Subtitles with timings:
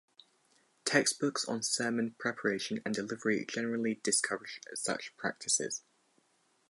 [0.83, 5.83] Textbooks on sermon preparation and delivery generally discourage such practices.